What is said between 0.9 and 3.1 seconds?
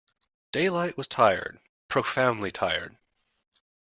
was tired, profoundly tired.